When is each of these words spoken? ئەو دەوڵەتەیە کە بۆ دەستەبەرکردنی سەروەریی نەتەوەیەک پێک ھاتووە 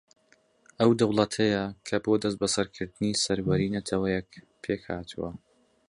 ئەو 0.79 0.91
دەوڵەتەیە 0.99 1.63
کە 1.87 1.97
بۆ 2.03 2.13
دەستەبەرکردنی 2.23 3.19
سەروەریی 3.23 3.73
نەتەوەیەک 3.75 4.29
پێک 4.63 4.81
ھاتووە 4.89 5.31